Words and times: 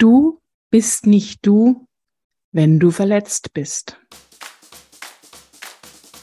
Du 0.00 0.38
bist 0.70 1.06
nicht 1.06 1.44
du, 1.44 1.86
wenn 2.52 2.80
du 2.80 2.90
verletzt 2.90 3.52
bist. 3.52 4.00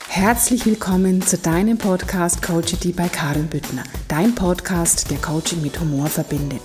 Herzlich 0.07 0.65
willkommen 0.65 1.21
zu 1.21 1.37
deinem 1.37 1.77
Podcast 1.77 2.41
Coachity 2.41 2.91
bei 2.91 3.07
Karin 3.07 3.45
Büttner. 3.45 3.83
Dein 4.07 4.33
Podcast, 4.33 5.11
der 5.11 5.19
Coaching 5.19 5.61
mit 5.61 5.79
Humor 5.79 6.07
verbindet. 6.07 6.61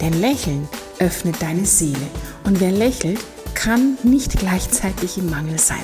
Denn 0.00 0.12
Lächeln 0.20 0.68
öffnet 1.00 1.42
deine 1.42 1.66
Seele. 1.66 2.06
Und 2.44 2.60
wer 2.60 2.70
lächelt, 2.70 3.18
kann 3.54 3.98
nicht 4.04 4.38
gleichzeitig 4.38 5.18
im 5.18 5.30
Mangel 5.30 5.58
sein. 5.58 5.82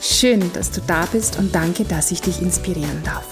Schön, 0.00 0.50
dass 0.54 0.70
du 0.70 0.80
da 0.80 1.04
bist 1.04 1.38
und 1.38 1.54
danke, 1.54 1.84
dass 1.84 2.10
ich 2.10 2.22
dich 2.22 2.40
inspirieren 2.40 3.02
darf. 3.04 3.26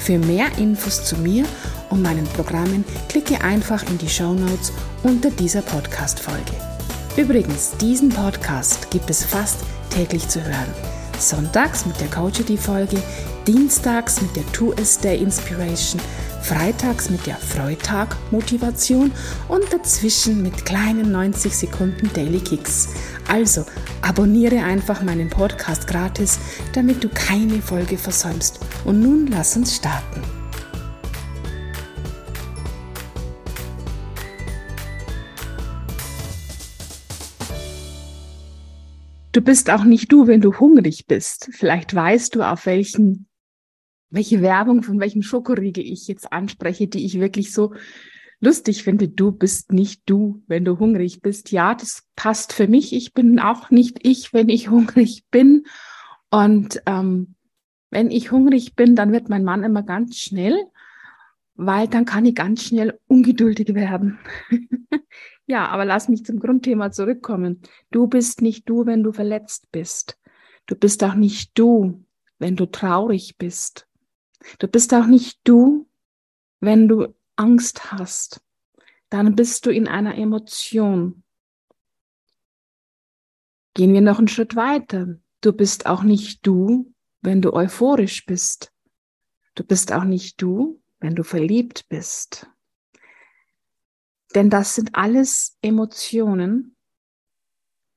Für 0.00 0.18
mehr 0.18 0.58
Infos 0.58 1.04
zu 1.04 1.16
mir 1.18 1.44
und 1.92 2.02
meinen 2.02 2.24
Programmen 2.24 2.84
klicke 3.08 3.40
einfach 3.42 3.82
in 3.88 3.98
die 3.98 4.08
Show 4.08 4.32
Notes 4.32 4.72
unter 5.02 5.30
dieser 5.30 5.62
Podcast-Folge. 5.62 6.52
Übrigens, 7.16 7.72
diesen 7.80 8.08
Podcast 8.08 8.90
gibt 8.90 9.10
es 9.10 9.22
fast 9.22 9.58
täglich 9.90 10.26
zu 10.26 10.42
hören. 10.42 10.72
Sonntags 11.18 11.84
mit 11.84 12.00
der 12.00 12.08
Coachity-Folge, 12.08 12.96
dienstags 13.46 14.22
mit 14.22 14.34
der 14.34 14.50
Two 14.52 14.72
S 14.72 14.98
Day 14.98 15.18
Inspiration, 15.18 16.00
freitags 16.40 17.10
mit 17.10 17.26
der 17.26 17.36
Freitag 17.36 18.16
Motivation 18.30 19.12
und 19.48 19.70
dazwischen 19.70 20.42
mit 20.42 20.64
kleinen 20.64 21.12
90 21.12 21.54
Sekunden 21.54 22.10
Daily 22.14 22.40
Kicks. 22.40 22.88
Also 23.28 23.66
abonniere 24.00 24.64
einfach 24.64 25.02
meinen 25.02 25.28
Podcast 25.28 25.86
gratis, 25.86 26.38
damit 26.72 27.04
du 27.04 27.08
keine 27.10 27.60
Folge 27.60 27.98
versäumst. 27.98 28.60
Und 28.84 29.00
nun 29.00 29.26
lass 29.26 29.56
uns 29.56 29.76
starten. 29.76 30.41
Du 39.32 39.40
bist 39.40 39.70
auch 39.70 39.84
nicht 39.84 40.12
du, 40.12 40.26
wenn 40.26 40.42
du 40.42 40.58
hungrig 40.58 41.06
bist. 41.06 41.48
Vielleicht 41.52 41.94
weißt 41.94 42.34
du, 42.34 42.42
auf 42.42 42.66
welchen, 42.66 43.26
welche 44.10 44.42
Werbung 44.42 44.82
von 44.82 45.00
welchem 45.00 45.22
Schokoriegel 45.22 45.84
ich 45.84 46.06
jetzt 46.06 46.32
anspreche, 46.32 46.86
die 46.86 47.04
ich 47.04 47.18
wirklich 47.18 47.52
so 47.52 47.72
lustig 48.40 48.82
finde. 48.82 49.08
Du 49.08 49.32
bist 49.32 49.72
nicht 49.72 50.02
du, 50.04 50.42
wenn 50.48 50.66
du 50.66 50.78
hungrig 50.78 51.22
bist. 51.22 51.50
Ja, 51.50 51.74
das 51.74 52.02
passt 52.14 52.52
für 52.52 52.68
mich. 52.68 52.92
Ich 52.92 53.14
bin 53.14 53.38
auch 53.38 53.70
nicht 53.70 54.00
ich, 54.02 54.34
wenn 54.34 54.50
ich 54.50 54.68
hungrig 54.70 55.24
bin. 55.30 55.64
Und 56.30 56.82
ähm, 56.84 57.34
wenn 57.90 58.10
ich 58.10 58.32
hungrig 58.32 58.74
bin, 58.74 58.96
dann 58.96 59.12
wird 59.12 59.30
mein 59.30 59.44
Mann 59.44 59.64
immer 59.64 59.82
ganz 59.82 60.18
schnell, 60.18 60.58
weil 61.54 61.88
dann 61.88 62.04
kann 62.04 62.26
ich 62.26 62.34
ganz 62.34 62.64
schnell 62.64 62.98
ungeduldig 63.06 63.74
werden. 63.74 64.18
Ja, 65.46 65.68
aber 65.68 65.84
lass 65.84 66.08
mich 66.08 66.24
zum 66.24 66.38
Grundthema 66.38 66.92
zurückkommen. 66.92 67.62
Du 67.90 68.06
bist 68.06 68.42
nicht 68.42 68.68
du, 68.68 68.86
wenn 68.86 69.02
du 69.02 69.12
verletzt 69.12 69.70
bist. 69.72 70.18
Du 70.66 70.76
bist 70.76 71.02
auch 71.02 71.14
nicht 71.14 71.58
du, 71.58 72.04
wenn 72.38 72.56
du 72.56 72.66
traurig 72.66 73.36
bist. 73.38 73.88
Du 74.58 74.68
bist 74.68 74.94
auch 74.94 75.06
nicht 75.06 75.40
du, 75.44 75.88
wenn 76.60 76.88
du 76.88 77.14
Angst 77.36 77.92
hast. 77.92 78.40
Dann 79.10 79.34
bist 79.34 79.66
du 79.66 79.70
in 79.70 79.88
einer 79.88 80.16
Emotion. 80.16 81.22
Gehen 83.74 83.92
wir 83.92 84.00
noch 84.00 84.18
einen 84.18 84.28
Schritt 84.28 84.54
weiter. 84.54 85.18
Du 85.40 85.52
bist 85.52 85.86
auch 85.86 86.02
nicht 86.02 86.46
du, 86.46 86.92
wenn 87.20 87.42
du 87.42 87.52
euphorisch 87.52 88.26
bist. 88.26 88.72
Du 89.54 89.64
bist 89.64 89.92
auch 89.92 90.04
nicht 90.04 90.40
du, 90.40 90.80
wenn 91.00 91.14
du 91.14 91.24
verliebt 91.24 91.88
bist. 91.88 92.48
Denn 94.34 94.50
das 94.50 94.74
sind 94.74 94.94
alles 94.94 95.58
Emotionen. 95.62 96.76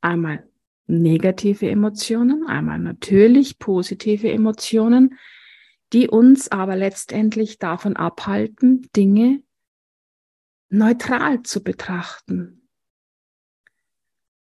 Einmal 0.02 0.48
negative 0.88 1.70
Emotionen, 1.70 2.46
einmal 2.46 2.80
natürlich 2.80 3.58
positive 3.58 4.30
Emotionen, 4.30 5.18
die 5.94 6.08
uns 6.08 6.52
aber 6.52 6.76
letztendlich 6.76 7.58
davon 7.58 7.96
abhalten, 7.96 8.90
Dinge 8.96 9.42
neutral 10.70 11.44
zu 11.44 11.64
betrachten, 11.64 12.68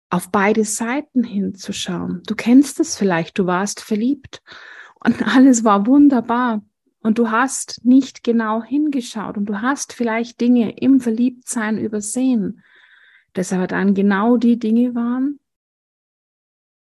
auf 0.09 0.31
beide 0.31 0.65
Seiten 0.65 1.23
hinzuschauen. 1.23 2.21
Du 2.25 2.35
kennst 2.35 2.79
es 2.79 2.95
vielleicht, 2.95 3.37
du 3.37 3.45
warst 3.45 3.81
verliebt 3.81 4.41
und 4.95 5.21
alles 5.27 5.63
war 5.63 5.85
wunderbar 5.85 6.63
und 7.01 7.17
du 7.17 7.31
hast 7.31 7.83
nicht 7.83 8.23
genau 8.23 8.63
hingeschaut 8.63 9.37
und 9.37 9.45
du 9.45 9.61
hast 9.61 9.93
vielleicht 9.93 10.39
Dinge 10.39 10.77
im 10.77 10.99
Verliebtsein 10.99 11.77
übersehen, 11.77 12.63
das 13.33 13.51
aber 13.53 13.67
dann 13.67 13.93
genau 13.93 14.37
die 14.37 14.59
Dinge 14.59 14.93
waren, 14.93 15.39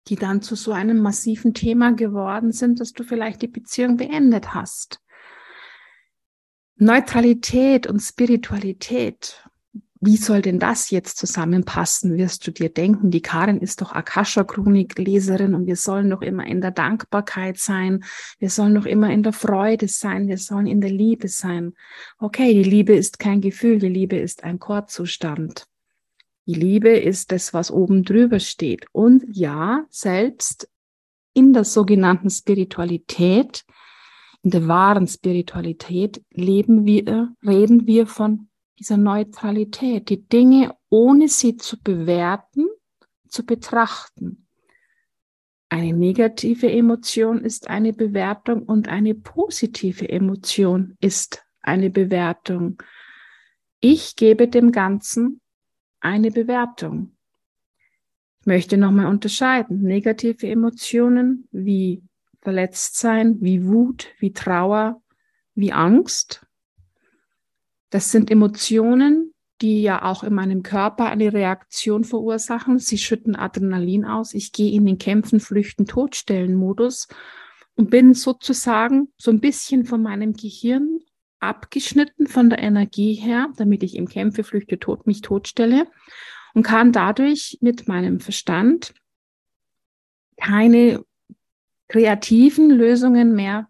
die 0.08 0.16
dann 0.16 0.42
zu 0.42 0.56
so 0.56 0.72
einem 0.72 1.00
massiven 1.00 1.54
Thema 1.54 1.94
geworden 1.94 2.52
sind, 2.52 2.80
dass 2.80 2.94
du 2.94 3.04
vielleicht 3.04 3.42
die 3.42 3.48
Beziehung 3.48 3.98
beendet 3.98 4.54
hast. 4.54 5.02
Neutralität 6.78 7.88
und 7.88 8.00
Spiritualität 8.00 9.44
wie 10.06 10.18
soll 10.18 10.42
denn 10.42 10.60
das 10.60 10.92
jetzt 10.92 11.18
zusammenpassen, 11.18 12.18
wirst 12.18 12.46
du 12.46 12.52
dir 12.52 12.70
denken. 12.70 13.12
Die 13.12 13.22
Karin 13.22 13.60
ist 13.60 13.82
doch 13.82 13.92
Akasha-Chronik-Leserin 13.92 15.56
und 15.56 15.66
wir 15.66 15.76
sollen 15.76 16.10
doch 16.10 16.22
immer 16.22 16.46
in 16.46 16.62
der 16.62 16.72
Dankbarkeit 16.72 17.58
sein. 17.58 18.04
Wir 18.40 18.50
sollen 18.50 18.76
doch 18.76 18.86
immer 18.86 19.12
in 19.12 19.24
der 19.24 19.34
Freude 19.34 19.88
sein. 19.88 20.28
Wir 20.28 20.38
sollen 20.38 20.68
in 20.68 20.82
der 20.82 20.92
Liebe 20.92 21.28
sein. 21.28 21.74
Okay, 22.20 22.54
die 22.54 22.70
Liebe 22.70 22.94
ist 22.94 23.20
kein 23.20 23.42
Gefühl. 23.42 23.80
Die 23.80 23.90
Liebe 23.90 24.18
ist 24.18 24.44
ein 24.44 24.60
Chorzustand. 24.60 25.66
Die 26.46 26.54
Liebe 26.54 26.90
ist 26.90 27.32
das, 27.32 27.54
was 27.54 27.72
oben 27.72 28.04
drüber 28.04 28.40
steht. 28.40 28.86
Und 28.92 29.24
ja, 29.28 29.86
selbst 29.90 30.70
in 31.34 31.54
der 31.54 31.64
sogenannten 31.64 32.30
Spiritualität, 32.30 33.66
in 34.44 34.52
der 34.52 34.68
wahren 34.68 35.08
Spiritualität 35.08 36.24
leben 36.30 36.86
wir, 36.86 37.34
reden 37.44 37.88
wir 37.88 38.06
von 38.06 38.48
dieser 38.80 38.98
Neutralität, 38.98 40.10
die 40.10 40.28
Dinge 40.28 40.76
ohne 40.90 41.28
sie 41.28 41.58
zu 41.58 41.82
bewerten, 41.82 42.68
zu 43.28 43.46
betrachten. 43.46 44.48
Eine 45.70 45.94
negative 45.94 46.72
Emotion 46.72 47.44
ist 47.44 47.70
eine 47.70 47.94
Bewertung 47.94 48.64
und 48.64 48.88
eine 48.88 49.16
positive 49.16 50.08
Emotion 50.08 50.96
ist 51.02 51.44
eine 51.62 51.90
Bewertung. 51.90 52.82
Ich 53.80 54.16
gebe 54.16 54.48
dem 54.48 54.72
Ganzen 54.72 55.42
eine 56.00 56.32
Bewertung. 56.32 57.16
Ich 58.42 58.46
möchte 58.46 58.78
nochmal 58.78 59.08
unterscheiden. 59.08 59.82
Negative 59.82 60.48
Emotionen 60.48 61.48
wie 61.52 62.04
Verletztsein, 62.42 63.42
wie 63.42 63.66
Wut, 63.66 64.14
wie 64.20 64.34
Trauer, 64.34 65.02
wie 65.56 65.74
Angst 65.74 66.45
das 67.90 68.12
sind 68.12 68.32
Emotionen, 68.32 69.34
die 69.62 69.82
ja 69.82 70.04
auch 70.04 70.24
in 70.24 70.34
meinem 70.34 70.64
Körper 70.64 71.06
eine 71.06 71.32
Reaktion 71.32 72.04
verursachen. 72.04 72.80
Sie 72.80 72.98
schütten 72.98 73.36
Adrenalin 73.36 74.06
aus. 74.06 74.34
Ich 74.34 74.52
gehe 74.52 74.74
in 74.74 74.86
den 74.86 74.98
Kämpfen, 74.98 75.40
Flüchten, 75.40 75.86
Todstellen-Modus 75.86 77.08
und 77.76 77.90
bin 77.90 78.14
sozusagen 78.14 79.14
so 79.18 79.32
ein 79.32 79.40
bisschen 79.40 79.86
von 79.86 80.02
meinem 80.02 80.34
Gehirn 80.34 81.00
abgeschnitten 81.40 82.28
von 82.28 82.50
der 82.50 82.60
Energie 82.60 83.14
her, 83.14 83.50
damit 83.58 83.84
ich 83.84 83.96
im 83.96 84.08
Kämpfe, 84.08 84.44
Flüchte, 84.44 84.80
Tod 84.80 85.06
mich 85.08 85.22
totstelle 85.22 85.88
und 86.54 86.64
kann 86.64 86.92
dadurch 86.92 87.58
mit 87.62 87.88
meinem 87.88 88.20
Verstand 88.20 88.94
keine 90.38 91.04
kreativen 91.88 92.70
Lösungen 92.70 93.36
mehr 93.36 93.70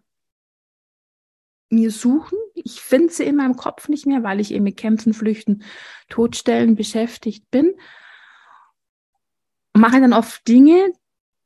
mir 1.68 1.90
suchen. 1.90 2.38
Ich 2.54 2.80
finde 2.80 3.12
sie 3.12 3.24
in 3.24 3.36
meinem 3.36 3.56
Kopf 3.56 3.88
nicht 3.88 4.06
mehr, 4.06 4.22
weil 4.22 4.40
ich 4.40 4.52
eben 4.52 4.64
mit 4.64 4.76
Kämpfen, 4.76 5.14
Flüchten, 5.14 5.62
Todstellen 6.08 6.76
beschäftigt 6.76 7.50
bin. 7.50 7.74
Mache 9.74 10.00
dann 10.00 10.12
oft 10.12 10.46
Dinge, 10.48 10.92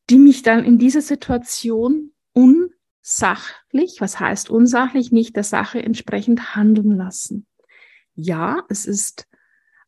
die 0.08 0.18
mich 0.18 0.42
dann 0.42 0.64
in 0.64 0.78
dieser 0.78 1.00
Situation 1.00 2.12
unsachlich, 2.32 4.00
was 4.00 4.20
heißt 4.20 4.50
unsachlich, 4.50 5.12
nicht 5.12 5.36
der 5.36 5.44
Sache 5.44 5.82
entsprechend 5.82 6.54
handeln 6.54 6.96
lassen. 6.96 7.46
Ja, 8.14 8.64
es 8.68 8.86
ist 8.86 9.26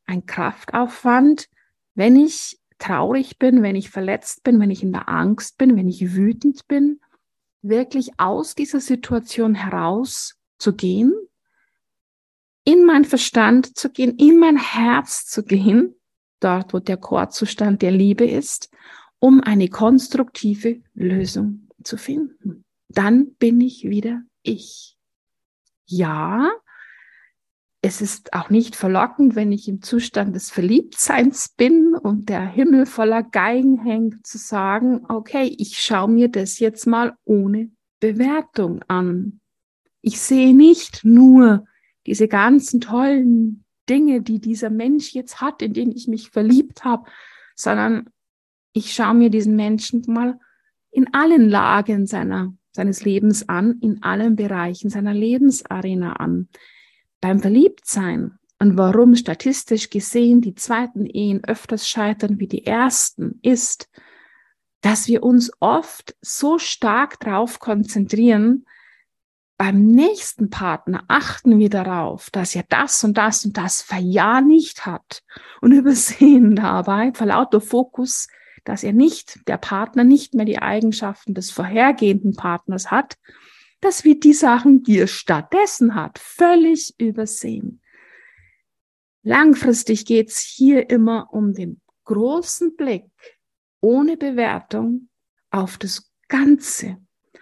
ein 0.06 0.26
Kraftaufwand, 0.26 1.48
wenn 1.94 2.16
ich 2.16 2.58
traurig 2.78 3.38
bin, 3.38 3.62
wenn 3.62 3.76
ich 3.76 3.90
verletzt 3.90 4.42
bin, 4.42 4.58
wenn 4.58 4.70
ich 4.70 4.82
in 4.82 4.92
der 4.92 5.08
Angst 5.08 5.58
bin, 5.58 5.76
wenn 5.76 5.88
ich 5.88 6.14
wütend 6.14 6.66
bin, 6.66 7.00
wirklich 7.62 8.10
aus 8.18 8.54
dieser 8.54 8.80
Situation 8.80 9.54
heraus 9.54 10.36
zu 10.58 10.74
gehen, 10.74 11.12
in 12.64 12.84
mein 12.84 13.04
Verstand 13.04 13.76
zu 13.76 13.90
gehen, 13.90 14.16
in 14.18 14.38
mein 14.38 14.56
Herz 14.56 15.26
zu 15.26 15.42
gehen, 15.44 15.94
dort 16.40 16.72
wo 16.74 16.78
der 16.78 16.96
Chorzustand 16.96 17.82
der 17.82 17.90
Liebe 17.90 18.24
ist, 18.24 18.70
um 19.18 19.40
eine 19.40 19.68
konstruktive 19.68 20.82
Lösung 20.94 21.68
zu 21.82 21.96
finden. 21.96 22.64
Dann 22.88 23.34
bin 23.34 23.60
ich 23.60 23.88
wieder 23.88 24.22
ich. 24.42 24.96
Ja, 25.86 26.50
es 27.84 28.00
ist 28.00 28.32
auch 28.32 28.48
nicht 28.48 28.76
verlockend, 28.76 29.34
wenn 29.34 29.50
ich 29.50 29.68
im 29.68 29.82
Zustand 29.82 30.36
des 30.36 30.50
Verliebtseins 30.50 31.48
bin 31.56 31.96
und 31.96 32.28
der 32.28 32.46
Himmel 32.46 32.86
voller 32.86 33.24
Geigen 33.24 33.82
hängt, 33.82 34.24
zu 34.24 34.38
sagen, 34.38 35.04
okay, 35.08 35.54
ich 35.58 35.80
schaue 35.80 36.08
mir 36.08 36.28
das 36.28 36.60
jetzt 36.60 36.86
mal 36.86 37.14
ohne 37.24 37.72
Bewertung 37.98 38.82
an. 38.86 39.40
Ich 40.00 40.20
sehe 40.20 40.54
nicht 40.54 41.04
nur 41.04 41.64
diese 42.06 42.28
ganzen 42.28 42.80
tollen 42.80 43.64
Dinge, 43.88 44.22
die 44.22 44.38
dieser 44.38 44.70
Mensch 44.70 45.12
jetzt 45.12 45.40
hat, 45.40 45.60
in 45.60 45.72
den 45.72 45.90
ich 45.90 46.06
mich 46.06 46.30
verliebt 46.30 46.84
habe, 46.84 47.10
sondern 47.56 48.10
ich 48.72 48.94
schaue 48.94 49.14
mir 49.14 49.28
diesen 49.28 49.56
Menschen 49.56 50.04
mal 50.06 50.38
in 50.92 51.12
allen 51.12 51.48
Lagen 51.48 52.06
seiner, 52.06 52.54
seines 52.70 53.04
Lebens 53.04 53.48
an, 53.48 53.78
in 53.80 54.04
allen 54.04 54.36
Bereichen 54.36 54.88
seiner 54.88 55.14
Lebensarena 55.14 56.12
an 56.12 56.48
beim 57.22 57.40
Verliebtsein 57.40 58.38
und 58.58 58.76
warum 58.76 59.16
statistisch 59.16 59.88
gesehen 59.88 60.42
die 60.42 60.54
zweiten 60.54 61.06
Ehen 61.06 61.42
öfters 61.44 61.88
scheitern 61.88 62.38
wie 62.38 62.48
die 62.48 62.66
ersten, 62.66 63.38
ist, 63.42 63.88
dass 64.82 65.08
wir 65.08 65.22
uns 65.22 65.50
oft 65.60 66.14
so 66.20 66.58
stark 66.58 67.18
darauf 67.20 67.60
konzentrieren, 67.60 68.66
beim 69.56 69.86
nächsten 69.86 70.50
Partner 70.50 71.04
achten 71.06 71.60
wir 71.60 71.70
darauf, 71.70 72.30
dass 72.30 72.56
er 72.56 72.64
das 72.68 73.04
und 73.04 73.16
das 73.16 73.44
und 73.44 73.56
das 73.56 73.86
ja 74.00 74.40
nicht 74.40 74.84
hat 74.84 75.22
und 75.60 75.72
übersehen 75.72 76.56
dabei 76.56 77.12
vor 77.14 77.28
lauter 77.28 77.60
Fokus, 77.60 78.26
dass 78.64 78.82
er 78.82 78.92
nicht, 78.92 79.46
der 79.46 79.58
Partner 79.58 80.02
nicht 80.02 80.34
mehr 80.34 80.46
die 80.46 80.58
Eigenschaften 80.58 81.34
des 81.34 81.52
vorhergehenden 81.52 82.34
Partners 82.34 82.90
hat, 82.90 83.16
dass 83.82 84.04
wir 84.04 84.18
die 84.18 84.32
Sachen, 84.32 84.82
die 84.84 85.00
er 85.00 85.08
stattdessen 85.08 85.94
hat, 85.94 86.18
völlig 86.18 86.94
übersehen. 86.98 87.82
Langfristig 89.24 90.06
geht 90.06 90.30
es 90.30 90.38
hier 90.38 90.88
immer 90.88 91.28
um 91.32 91.52
den 91.52 91.80
großen 92.04 92.76
Blick 92.76 93.04
ohne 93.80 94.16
Bewertung 94.16 95.08
auf 95.50 95.78
das 95.78 96.10
Ganze. 96.28 96.96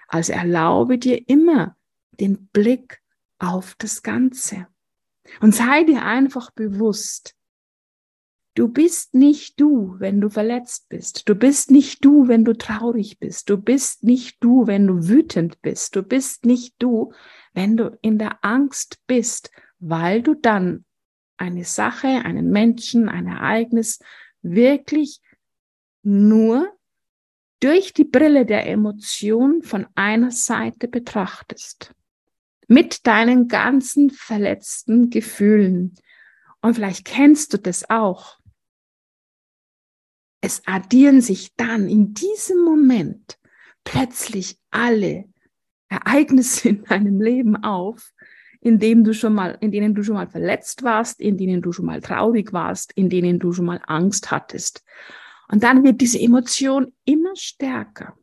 Also 0.09 0.33
erlaube 0.33 0.99
dir 0.99 1.29
immer 1.29 1.77
den 2.11 2.49
Blick 2.49 3.01
auf 3.39 3.75
das 3.79 4.03
Ganze. 4.03 4.67
Und 5.41 5.55
sei 5.55 5.85
dir 5.85 6.05
einfach 6.05 6.51
bewusst, 6.51 7.37
Du 8.61 8.69
bist 8.69 9.15
nicht 9.15 9.59
du, 9.59 9.95
wenn 10.01 10.21
du 10.21 10.29
verletzt 10.29 10.91
bist. 10.91 11.27
Du 11.31 11.35
bist 11.35 11.71
nicht 11.71 12.05
du, 12.05 12.29
wenn 12.29 12.45
du 12.45 12.53
traurig 12.53 13.19
bist. 13.19 13.49
Du 13.49 13.57
bist 13.57 14.05
nicht 14.05 14.45
du, 14.45 14.67
wenn 14.67 14.87
du 14.87 15.09
wütend 15.09 15.63
bist. 15.63 15.97
Du 15.97 16.03
bist 16.03 16.45
nicht 16.45 16.75
du, 16.79 17.11
wenn 17.55 17.79
du 17.79 17.99
in 18.03 18.19
der 18.19 18.45
Angst 18.45 18.99
bist, 19.07 19.51
weil 19.79 20.21
du 20.21 20.35
dann 20.35 20.85
eine 21.39 21.65
Sache, 21.65 22.09
einen 22.09 22.51
Menschen, 22.51 23.09
ein 23.09 23.29
Ereignis 23.29 23.99
wirklich 24.43 25.23
nur 26.03 26.69
durch 27.61 27.95
die 27.95 28.05
Brille 28.05 28.45
der 28.45 28.67
Emotion 28.67 29.63
von 29.63 29.87
einer 29.95 30.33
Seite 30.33 30.87
betrachtest. 30.87 31.95
Mit 32.69 33.07
deinen 33.07 33.49
ganzen 33.49 34.11
verletzten 34.11 35.09
Gefühlen. 35.09 35.95
Und 36.61 36.75
vielleicht 36.75 37.07
kennst 37.07 37.55
du 37.55 37.57
das 37.57 37.89
auch 37.89 38.40
es 40.41 40.63
addieren 40.67 41.21
sich 41.21 41.55
dann 41.57 41.89
in 41.89 42.15
diesem 42.15 42.65
Moment 42.65 43.39
plötzlich 43.85 44.59
alle 44.71 45.25
Ereignisse 45.89 46.71
in 46.71 46.85
deinem 46.85 47.21
Leben 47.21 47.57
auf, 47.57 48.13
in 48.61 48.79
denen 48.79 49.05
du 49.05 49.15
schon 49.15 49.35
mal, 49.35 49.57
in 49.61 49.73
denen 49.73 49.95
du 49.95 50.03
schon 50.03 50.15
mal 50.15 50.29
verletzt 50.29 50.83
warst, 50.83 51.21
in 51.21 51.37
denen 51.37 51.63
du 51.63 51.73
schon 51.73 51.87
mal 51.87 52.01
traurig 52.01 52.53
warst, 52.53 52.93
in 52.93 53.09
denen 53.09 53.39
du 53.39 53.53
schon 53.53 53.65
mal 53.65 53.81
Angst 53.87 54.31
hattest. 54.31 54.85
Und 55.49 55.63
dann 55.63 55.83
wird 55.83 56.01
diese 56.01 56.21
Emotion 56.21 56.93
immer 57.05 57.35
stärker. 57.35 58.17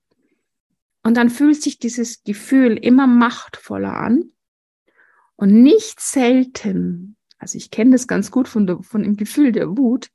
Und 1.03 1.17
dann 1.17 1.29
fühlt 1.29 1.61
sich 1.61 1.79
dieses 1.79 2.23
Gefühl 2.23 2.77
immer 2.77 3.07
machtvoller 3.07 3.93
an. 3.93 4.31
Und 5.35 5.61
nicht 5.61 5.99
selten, 5.99 7.15
also 7.37 7.57
ich 7.57 7.69
kenne 7.69 7.91
das 7.91 8.07
ganz 8.07 8.31
gut 8.31 8.47
von, 8.47 8.65
der, 8.65 8.81
von 8.81 9.03
dem 9.03 9.17
Gefühl 9.17 9.51
der 9.51 9.77
Wut, 9.77 10.09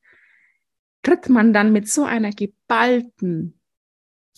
tritt 1.02 1.28
man 1.28 1.52
dann 1.52 1.72
mit 1.72 1.88
so 1.88 2.04
einer 2.04 2.30
geballten, 2.30 3.60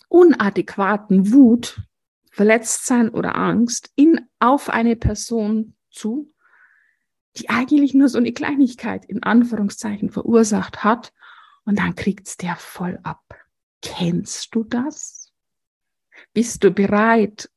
unadäquaten 0.08 1.32
Wut, 1.32 1.82
Verletztsein 2.30 3.10
oder 3.10 3.36
Angst 3.36 3.92
in, 3.94 4.20
auf 4.40 4.68
eine 4.68 4.96
Person 4.96 5.76
zu, 5.90 6.32
die 7.36 7.48
eigentlich 7.48 7.94
nur 7.94 8.08
so 8.08 8.18
eine 8.18 8.32
Kleinigkeit 8.32 9.04
in 9.04 9.22
Anführungszeichen 9.22 10.10
verursacht 10.10 10.84
hat 10.84 11.12
und 11.64 11.78
dann 11.78 11.94
kriegt's 11.94 12.36
der 12.36 12.56
voll 12.56 12.98
ab. 13.02 13.22
Kennst 13.82 14.54
du 14.54 14.64
das? 14.64 15.32
Bist 16.32 16.64
du 16.64 16.70
bereit, 16.70 17.50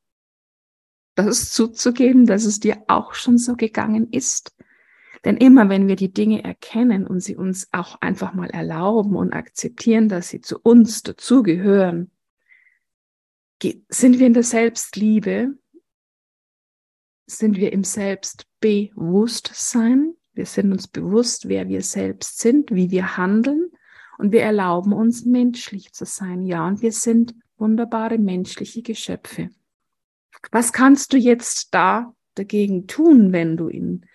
das 1.16 1.52
zuzugeben, 1.52 2.26
dass 2.26 2.46
es 2.46 2.60
dir 2.60 2.84
auch 2.88 3.14
schon 3.14 3.38
so 3.38 3.56
gegangen 3.56 4.12
ist? 4.12 4.56
Denn 5.26 5.38
immer 5.38 5.70
wenn 5.70 5.88
wir 5.88 5.96
die 5.96 6.14
Dinge 6.14 6.44
erkennen 6.44 7.08
und 7.08 7.22
sie 7.22 7.36
uns 7.36 7.70
auch 7.72 8.00
einfach 8.02 8.34
mal 8.34 8.50
erlauben 8.50 9.16
und 9.16 9.34
akzeptieren, 9.34 10.10
dass 10.10 10.30
sie 10.30 10.42
zu 10.42 10.60
uns 10.60 11.04
dazugehören, 11.04 12.10
sind 13.90 14.20
wir 14.20 14.28
in 14.28 14.34
der 14.34 14.44
Selbstliebe, 14.44 15.58
sind 17.26 17.58
wir 17.58 17.74
im 17.74 17.84
Selbstbewusstsein, 17.84 20.14
wir 20.34 20.46
sind 20.46 20.72
uns 20.72 20.88
bewusst, 20.88 21.50
wer 21.50 21.68
wir 21.68 21.82
selbst 21.82 22.38
sind, 22.40 22.72
wie 22.72 22.92
wir 22.92 23.18
handeln 23.18 23.72
und 24.20 24.32
wir 24.32 24.44
erlauben 24.44 24.94
uns 24.94 25.26
menschlich 25.26 25.94
zu 25.94 26.06
sein. 26.06 26.46
Ja, 26.46 26.68
und 26.68 26.84
wir 26.84 26.92
sind 26.92 27.34
wunderbare 27.58 28.20
menschliche 28.20 28.84
Geschöpfe. 28.84 29.50
Was 30.52 30.74
kannst 30.74 31.14
du 31.14 31.18
jetzt 31.18 31.74
da 31.74 32.14
dagegen 32.36 32.86
tun, 32.86 33.34
wenn 33.34 33.58
du 33.58 33.68
in 33.68 34.06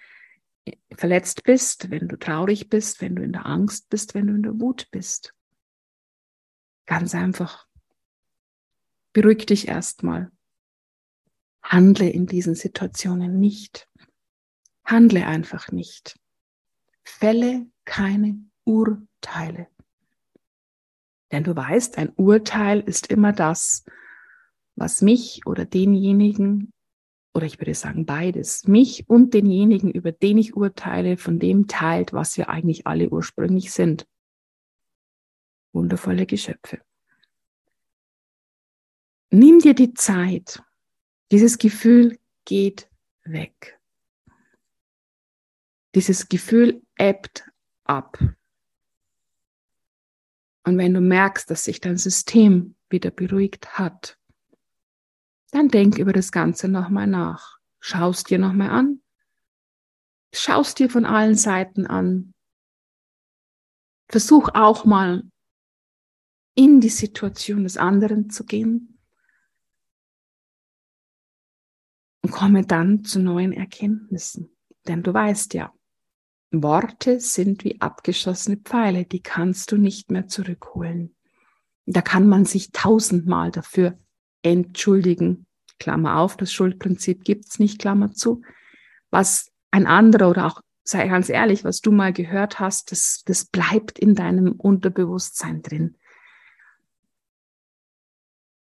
verletzt 0.95 1.43
bist, 1.45 1.91
wenn 1.91 2.09
du 2.09 2.17
traurig 2.19 2.69
bist, 2.69 3.01
wenn 3.01 3.17
du 3.17 3.23
in 3.23 3.33
der 3.33 3.47
Angst 3.47 3.89
bist, 3.91 4.15
wenn 4.15 4.27
du 4.27 4.35
in 4.35 4.43
der 4.43 4.61
Wut 4.61 4.89
bist. 4.91 5.35
Ganz 6.87 7.15
einfach. 7.15 7.67
Beruhig 9.13 9.47
dich 9.47 9.69
erstmal. 9.69 10.31
Handle 11.63 12.09
in 12.09 12.27
diesen 12.27 12.55
Situationen 12.55 13.39
nicht. 13.39 13.89
Handle 14.85 15.27
einfach 15.27 15.71
nicht. 15.71 16.19
Fälle 17.05 17.67
keine 17.85 18.39
Urteile. 18.65 19.69
Denn 21.31 21.45
du 21.45 21.57
weißt, 21.57 21.99
ein 21.99 22.11
Urteil 22.11 22.81
ist 22.81 23.07
immer 23.09 23.33
das, 23.33 23.85
was 24.77 25.03
mich 25.03 25.47
oder 25.47 25.65
denjenigen 25.65 26.73
oder 27.35 27.47
ich 27.47 27.59
würde 27.59 27.75
sagen 27.75 28.05
beides, 28.05 28.67
mich 28.67 29.09
und 29.09 29.33
denjenigen, 29.33 29.91
über 29.91 30.13
den 30.13 30.39
ich 30.39 30.55
urteile, 30.55 31.17
von 31.17 31.39
dem 31.39 31.67
teilt, 31.67 32.13
was 32.13 32.37
wir 32.37 32.49
eigentlich 32.49 32.87
alle 32.87 33.09
ursprünglich 33.09 33.73
sind. 33.73 34.07
Wundervolle 35.73 36.27
Geschöpfe. 36.27 36.83
Nimm 39.31 39.61
dir 39.61 39.75
die 39.75 39.95
Zeit. 39.95 40.63
Dieses 41.31 41.57
Gefühl 41.57 42.19
geht 42.45 42.91
weg. 43.25 43.81
Dieses 45.95 46.29
Gefühl 46.29 46.83
ebbt 46.99 47.49
ab. 47.85 48.19
Und 50.65 50.79
wenn 50.79 50.93
du 50.93 51.01
merkst, 51.01 51.51
dass 51.51 51.65
sich 51.65 51.81
dein 51.81 51.97
System 51.97 52.77
wieder 52.91 53.11
beruhigt 53.11 53.79
hat, 53.79 54.19
dann 55.53 55.69
denk 55.69 55.99
über 55.99 56.13
das 56.13 56.33
Ganze 56.33 56.67
nochmal 56.67 57.07
nach. 57.07 57.59
Schaust 57.79 58.31
dir 58.31 58.39
nochmal 58.39 58.71
an. 58.71 59.03
Schaust 60.35 60.79
dir 60.79 60.89
von 60.89 61.05
allen 61.05 61.37
Seiten 61.37 61.87
an. 61.87 62.35
Versuch 64.09 64.49
auch 64.55 64.85
mal 64.85 65.23
in 66.55 66.81
die 66.81 66.89
Situation 66.89 67.65
des 67.65 67.77
anderen 67.77 68.31
zu 68.31 68.45
gehen 68.45 68.99
und 72.23 72.31
komme 72.31 72.67
dann 72.67 73.05
zu 73.05 73.21
neuen 73.21 73.53
Erkenntnissen. 73.53 74.57
Denn 74.87 75.03
du 75.03 75.13
weißt 75.13 75.55
ja, 75.55 75.73
Worte 76.51 77.21
sind 77.21 77.65
wie 77.65 77.81
abgeschossene 77.81 78.57
Pfeile, 78.57 79.05
die 79.05 79.23
kannst 79.23 79.71
du 79.73 79.77
nicht 79.77 80.11
mehr 80.11 80.29
zurückholen. 80.29 81.15
Da 81.85 82.01
kann 82.01 82.27
man 82.27 82.45
sich 82.45 82.71
tausendmal 82.73 83.51
dafür 83.51 83.99
entschuldigen. 84.43 85.47
Klammer 85.79 86.19
auf, 86.19 86.37
das 86.37 86.53
Schuldprinzip 86.53 87.25
gibt's 87.25 87.59
nicht, 87.59 87.81
Klammer 87.81 88.13
zu. 88.13 88.43
Was 89.11 89.51
ein 89.71 89.87
anderer 89.87 90.31
oder 90.31 90.47
auch, 90.47 90.61
sei 90.85 91.09
ganz 91.09 91.29
ehrlich, 91.29 91.65
was 91.65 91.81
du 91.81 91.91
mal 91.91 92.13
gehört 92.13 92.61
hast, 92.61 92.93
das, 92.93 93.23
das 93.25 93.45
bleibt 93.45 93.99
in 93.99 94.15
deinem 94.15 94.53
Unterbewusstsein 94.53 95.63
drin. 95.63 95.97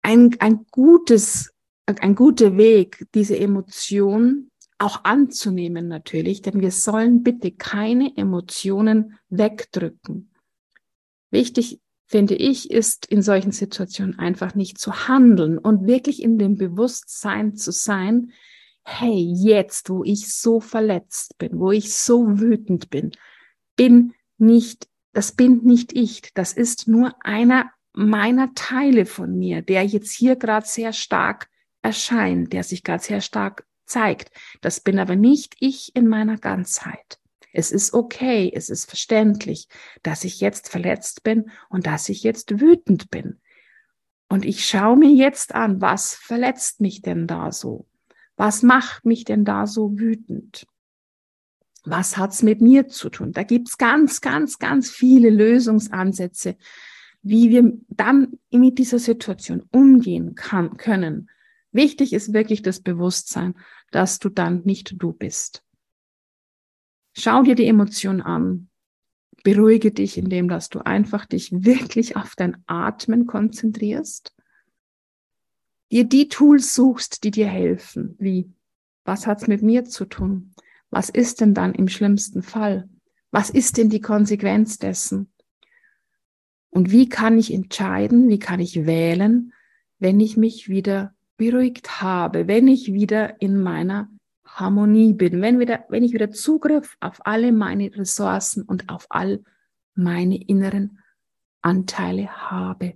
Ein, 0.03 0.37
ein 0.41 0.67
gutes, 0.71 1.53
ein 1.87 2.15
guter 2.15 2.57
Weg, 2.57 3.07
diese 3.15 3.39
Emotion 3.39 4.51
auch 4.79 5.05
anzunehmen 5.05 5.89
natürlich, 5.89 6.41
denn 6.41 6.61
wir 6.61 6.71
sollen 6.71 7.23
bitte 7.23 7.53
keine 7.53 8.17
Emotionen 8.17 9.19
wegdrücken. 9.29 10.31
Wichtig 11.31 11.81
finde 12.11 12.35
ich, 12.35 12.73
ist 12.73 13.07
in 13.07 13.23
solchen 13.23 13.53
Situationen 13.53 14.19
einfach 14.19 14.57
nicht 14.57 14.79
zu 14.79 15.07
handeln 15.07 15.59
und 15.59 15.87
wirklich 15.87 16.21
in 16.21 16.39
dem 16.39 16.57
Bewusstsein 16.57 17.55
zu 17.55 17.71
sein, 17.71 18.33
hey, 18.83 19.33
jetzt, 19.37 19.91
wo 19.91 20.03
ich 20.03 20.35
so 20.35 20.59
verletzt 20.59 21.39
bin, 21.39 21.61
wo 21.61 21.71
ich 21.71 21.95
so 21.95 22.41
wütend 22.41 22.91
bin, 22.91 23.13
bin 23.77 24.13
nicht, 24.39 24.89
das 25.13 25.31
bin 25.31 25.59
nicht 25.63 25.93
ich, 25.93 26.35
das 26.35 26.53
ist 26.53 26.89
nur 26.89 27.15
einer 27.25 27.71
meiner 27.93 28.55
Teile 28.55 29.07
von 29.07 29.39
mir, 29.39 29.63
der 29.63 29.87
jetzt 29.87 30.11
hier 30.11 30.35
gerade 30.35 30.67
sehr 30.67 30.93
stark 30.93 31.49
erscheint, 31.81 32.53
der 32.53 32.65
sich 32.65 32.83
gerade 32.83 33.05
sehr 33.05 33.21
stark 33.21 33.65
zeigt. 33.87 34.33
Das 34.63 34.81
bin 34.81 34.99
aber 34.99 35.15
nicht 35.15 35.55
ich 35.61 35.95
in 35.95 36.09
meiner 36.09 36.39
Ganzheit. 36.39 37.20
Es 37.53 37.73
ist 37.73 37.95
okay, 37.95 38.51
es 38.55 38.69
ist 38.69 38.87
verständlich, 38.87 39.69
dass 40.03 40.25
ich 40.25 40.41
jetzt 40.41 40.69
verletzt 40.69 41.23
bin 41.23 41.51
und 41.69 41.87
dass 41.87 42.09
ich 42.09 42.23
jetzt 42.23 42.61
wütend 42.61 43.11
bin. 43.11 43.41
Und 44.29 44.45
ich 44.45 44.65
schaue 44.65 44.97
mir 44.97 45.11
jetzt 45.11 45.55
an, 45.55 45.81
was 45.81 46.15
verletzt 46.15 46.81
mich 46.81 47.03
denn 47.03 47.27
da 47.27 47.51
so? 47.51 47.87
Was 48.37 48.63
macht 48.63 49.05
mich 49.05 49.25
denn 49.25 49.45
da 49.45 49.67
so 49.67 49.99
wütend? 49.99 50.67
Was 51.85 52.17
hat's 52.17 52.43
mit 52.43 52.61
mir 52.61 52.89
zu 52.89 53.09
tun? 53.11 53.33
Da 53.33 53.43
gibt's 53.43 53.77
ganz, 53.77 54.21
ganz, 54.21 54.59
ganz 54.59 54.91
viele 54.91 55.31
Lösungsansätze, 55.31 56.57
wie 57.23 57.51
wir 57.51 57.73
dann 57.89 58.39
mit 58.51 58.79
dieser 58.79 58.99
Situation 58.99 59.65
umgehen 59.73 60.35
kann, 60.37 60.77
können. 60.77 61.29
Wichtig 61.73 62.13
ist 62.13 62.33
wirklich 62.33 62.63
das 62.63 62.81
Bewusstsein, 62.81 63.55
dass 63.91 64.19
du 64.19 64.29
dann 64.29 64.63
nicht 64.65 64.95
du 64.97 65.13
bist. 65.13 65.65
Schau 67.23 67.43
dir 67.43 67.55
die 67.55 67.67
Emotion 67.67 68.23
an. 68.23 68.71
Beruhige 69.45 69.93
dich, 69.93 70.17
indem 70.17 70.49
dass 70.49 70.71
du 70.71 70.79
einfach 70.79 71.27
dich 71.27 71.53
wirklich 71.53 72.17
auf 72.17 72.35
dein 72.35 72.57
Atmen 72.67 73.27
konzentrierst. 73.27 74.35
Dir 75.93 76.05
die 76.05 76.29
Tools 76.29 76.75
suchst, 76.75 77.23
die 77.23 77.31
dir 77.31 77.47
helfen. 77.47 78.17
Wie? 78.19 78.51
Was 79.05 79.27
hat's 79.27 79.49
mit 79.49 79.61
mir 79.61 79.85
zu 79.85 80.07
tun? 80.07 80.55
Was 80.89 81.11
ist 81.11 81.43
denn 81.43 81.53
dann 81.53 81.75
im 81.75 81.89
schlimmsten 81.89 82.43
Fall? 82.43 82.89
Was 83.31 83.51
ist 83.51 83.77
denn 83.77 83.91
die 83.91 84.01
Konsequenz 84.01 84.79
dessen? 84.79 85.31
Und 86.71 86.91
wie 86.91 87.11
kann 87.11 87.39
ich 87.39 87.53
entscheiden, 87.53 88.31
wie 88.31 88.39
kann 88.39 88.61
ich 88.61 88.87
wählen, 88.87 89.53
wenn 89.99 90.21
ich 90.21 90.39
mich 90.39 90.71
wieder 90.71 91.15
beruhigt 91.37 92.01
habe, 92.01 92.49
wenn 92.49 92.67
ich 92.67 92.95
wieder 92.95 93.43
in 93.43 93.61
meiner 93.61 94.09
Harmonie 94.55 95.15
bin, 95.15 95.41
wenn, 95.41 95.59
wieder, 95.59 95.85
wenn 95.89 96.03
ich 96.03 96.13
wieder 96.13 96.31
Zugriff 96.31 96.97
auf 97.01 97.25
alle 97.25 97.53
meine 97.53 97.95
Ressourcen 97.95 98.63
und 98.63 98.89
auf 98.89 99.07
all 99.11 99.43
meine 99.95 100.41
inneren 100.43 100.99
Anteile 101.63 102.29
habe. 102.51 102.95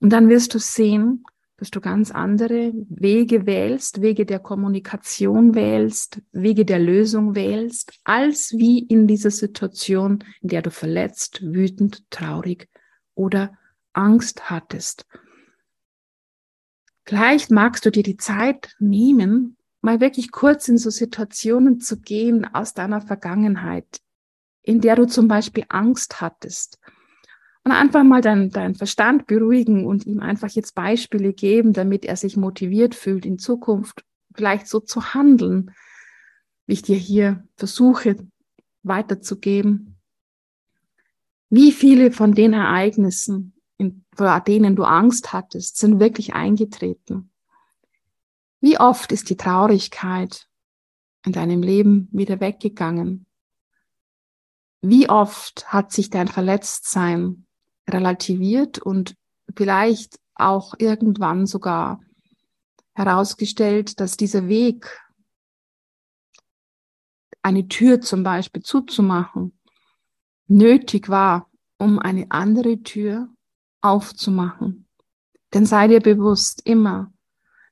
Und 0.00 0.10
dann 0.10 0.28
wirst 0.28 0.54
du 0.54 0.58
sehen, 0.58 1.24
dass 1.56 1.70
du 1.70 1.80
ganz 1.80 2.10
andere 2.10 2.72
Wege 2.88 3.46
wählst, 3.46 4.02
Wege 4.02 4.26
der 4.26 4.40
Kommunikation 4.40 5.54
wählst, 5.54 6.20
Wege 6.32 6.64
der 6.64 6.80
Lösung 6.80 7.34
wählst, 7.34 7.92
als 8.04 8.52
wie 8.52 8.80
in 8.80 9.06
dieser 9.06 9.30
Situation, 9.30 10.24
in 10.40 10.48
der 10.48 10.62
du 10.62 10.70
verletzt, 10.70 11.40
wütend, 11.42 12.10
traurig 12.10 12.68
oder 13.14 13.56
Angst 13.92 14.50
hattest. 14.50 15.06
Vielleicht 17.06 17.50
magst 17.50 17.86
du 17.86 17.90
dir 17.90 18.02
die 18.02 18.16
Zeit 18.16 18.74
nehmen, 18.78 19.56
mal 19.84 20.00
wirklich 20.00 20.32
kurz 20.32 20.68
in 20.68 20.78
so 20.78 20.88
Situationen 20.88 21.78
zu 21.78 22.00
gehen 22.00 22.46
aus 22.54 22.72
deiner 22.72 23.02
Vergangenheit, 23.02 24.00
in 24.62 24.80
der 24.80 24.96
du 24.96 25.06
zum 25.06 25.28
Beispiel 25.28 25.64
Angst 25.68 26.20
hattest. 26.22 26.78
Und 27.64 27.72
einfach 27.72 28.02
mal 28.02 28.20
deinen 28.20 28.50
dein 28.50 28.74
Verstand 28.74 29.26
beruhigen 29.26 29.86
und 29.86 30.06
ihm 30.06 30.20
einfach 30.20 30.48
jetzt 30.48 30.74
Beispiele 30.74 31.32
geben, 31.32 31.72
damit 31.72 32.04
er 32.04 32.16
sich 32.16 32.36
motiviert 32.36 32.94
fühlt, 32.94 33.24
in 33.24 33.38
Zukunft 33.38 34.04
vielleicht 34.34 34.68
so 34.68 34.80
zu 34.80 35.14
handeln, 35.14 35.70
wie 36.66 36.74
ich 36.74 36.82
dir 36.82 36.96
hier 36.96 37.46
versuche 37.56 38.16
weiterzugeben. 38.82 39.96
Wie 41.50 41.72
viele 41.72 42.10
von 42.10 42.34
den 42.34 42.52
Ereignissen, 42.52 43.54
vor 44.14 44.40
denen 44.40 44.76
du 44.76 44.84
Angst 44.84 45.32
hattest, 45.32 45.78
sind 45.78 46.00
wirklich 46.00 46.34
eingetreten? 46.34 47.30
Wie 48.64 48.80
oft 48.80 49.12
ist 49.12 49.28
die 49.28 49.36
Traurigkeit 49.36 50.48
in 51.26 51.32
deinem 51.32 51.62
Leben 51.62 52.08
wieder 52.12 52.40
weggegangen? 52.40 53.26
Wie 54.80 55.10
oft 55.10 55.70
hat 55.70 55.92
sich 55.92 56.08
dein 56.08 56.28
Verletztsein 56.28 57.44
relativiert 57.86 58.78
und 58.78 59.16
vielleicht 59.54 60.18
auch 60.34 60.72
irgendwann 60.78 61.44
sogar 61.44 62.00
herausgestellt, 62.94 64.00
dass 64.00 64.16
dieser 64.16 64.48
Weg, 64.48 64.98
eine 67.42 67.68
Tür 67.68 68.00
zum 68.00 68.22
Beispiel 68.22 68.62
zuzumachen, 68.62 69.58
nötig 70.46 71.10
war, 71.10 71.50
um 71.76 71.98
eine 71.98 72.30
andere 72.30 72.82
Tür 72.82 73.28
aufzumachen. 73.82 74.88
Denn 75.52 75.66
sei 75.66 75.86
dir 75.86 76.00
bewusst, 76.00 76.62
immer, 76.64 77.13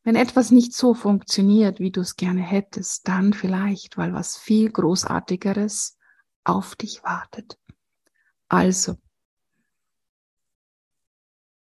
wenn 0.04 0.16
etwas 0.16 0.50
nicht 0.50 0.74
so 0.74 0.94
funktioniert, 0.94 1.78
wie 1.78 1.90
du 1.90 2.00
es 2.00 2.16
gerne 2.16 2.42
hättest, 2.42 3.06
dann 3.06 3.32
vielleicht, 3.32 3.96
weil 3.96 4.12
was 4.12 4.36
viel 4.36 4.70
Großartigeres 4.70 5.96
auf 6.44 6.74
dich 6.74 7.04
wartet. 7.04 7.58
Also, 8.48 8.96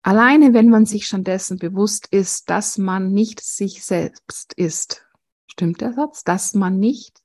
alleine 0.04 0.54
wenn 0.54 0.70
man 0.70 0.86
sich 0.86 1.08
schon 1.08 1.24
dessen 1.24 1.58
bewusst 1.58 2.08
ist, 2.12 2.50
dass 2.50 2.78
man 2.78 3.12
nicht 3.12 3.42
sich 3.42 3.84
selbst 3.84 4.54
ist, 4.54 5.06
stimmt 5.48 5.82
der 5.82 5.94
Satz, 5.94 6.24
dass 6.24 6.54
man 6.54 6.80
nicht 6.80 7.24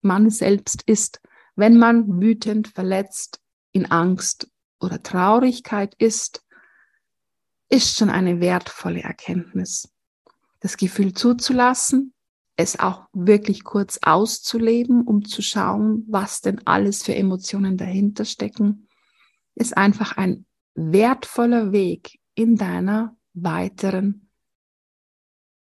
man 0.00 0.30
selbst 0.30 0.82
ist, 0.82 1.20
wenn 1.54 1.78
man 1.78 2.20
wütend, 2.20 2.68
verletzt, 2.68 3.40
in 3.72 3.90
Angst 3.90 4.50
oder 4.80 5.02
Traurigkeit 5.02 5.94
ist, 5.94 6.44
ist 7.68 7.96
schon 7.96 8.10
eine 8.10 8.40
wertvolle 8.40 9.02
Erkenntnis. 9.02 9.92
Das 10.62 10.76
Gefühl 10.76 11.12
zuzulassen, 11.12 12.14
es 12.56 12.78
auch 12.78 13.08
wirklich 13.12 13.64
kurz 13.64 13.98
auszuleben, 14.02 15.02
um 15.02 15.24
zu 15.24 15.42
schauen, 15.42 16.04
was 16.08 16.40
denn 16.40 16.64
alles 16.66 17.02
für 17.02 17.14
Emotionen 17.14 17.76
dahinter 17.76 18.24
stecken, 18.24 18.88
ist 19.56 19.76
einfach 19.76 20.16
ein 20.16 20.46
wertvoller 20.74 21.72
Weg 21.72 22.20
in 22.34 22.56
deiner 22.56 23.16
weiteren 23.34 24.30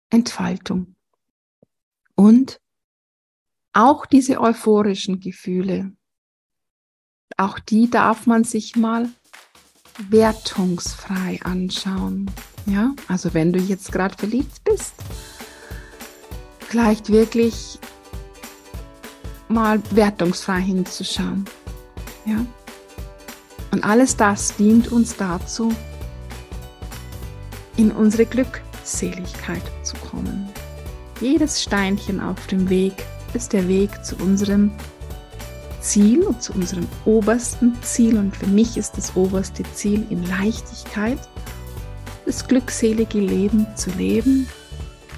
Entfaltung. 0.09 0.95
Und 2.15 2.61
auch 3.73 4.05
diese 4.05 4.39
euphorischen 4.39 5.19
Gefühle, 5.19 5.95
auch 7.37 7.57
die 7.57 7.89
darf 7.89 8.27
man 8.27 8.43
sich 8.43 8.75
mal 8.75 9.09
wertungsfrei 10.09 11.39
anschauen. 11.43 12.29
Ja, 12.65 12.93
also 13.07 13.33
wenn 13.33 13.53
du 13.53 13.59
jetzt 13.59 13.91
gerade 13.91 14.17
verliebt 14.17 14.63
bist, 14.63 14.93
vielleicht 16.59 17.11
wirklich 17.11 17.79
mal 19.47 19.81
wertungsfrei 19.91 20.61
hinzuschauen. 20.61 21.45
Ja. 22.25 22.45
Und 23.71 23.83
alles 23.83 24.15
das 24.15 24.55
dient 24.55 24.91
uns 24.91 25.15
dazu, 25.15 25.73
in 27.75 27.91
unsere 27.91 28.25
Glückseligkeit 28.25 29.63
zu 29.83 29.95
kommen. 29.97 30.49
Jedes 31.19 31.61
Steinchen 31.61 32.19
auf 32.19 32.47
dem 32.47 32.69
Weg 32.69 32.93
ist 33.33 33.53
der 33.53 33.67
Weg 33.67 34.03
zu 34.05 34.15
unserem 34.17 34.71
Ziel 35.83 36.23
und 36.23 36.41
zu 36.41 36.53
unserem 36.53 36.87
obersten 37.05 37.77
Ziel. 37.83 38.17
Und 38.17 38.35
für 38.35 38.47
mich 38.47 38.77
ist 38.77 38.97
das 38.97 39.15
oberste 39.15 39.63
Ziel 39.73 40.07
in 40.09 40.25
Leichtigkeit, 40.27 41.19
das 42.25 42.47
glückselige 42.47 43.19
Leben 43.19 43.67
zu 43.75 43.91
leben 43.91 44.47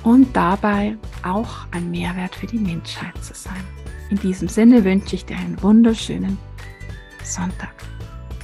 und 0.03 0.35
dabei 0.35 0.97
auch 1.23 1.67
ein 1.71 1.89
Mehrwert 1.91 2.35
für 2.35 2.47
die 2.47 2.57
Menschheit 2.57 3.15
zu 3.23 3.33
sein. 3.33 3.63
In 4.09 4.17
diesem 4.17 4.47
Sinne 4.47 4.83
wünsche 4.83 5.15
ich 5.15 5.25
dir 5.25 5.37
einen 5.37 5.61
wunderschönen 5.61 6.37
Sonntag. 7.23 7.73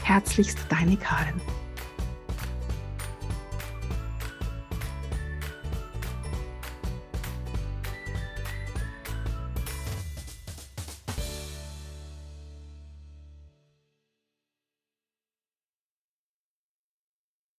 Herzlichst 0.04 0.60
deine 0.70 0.98
Karin. 0.98 1.40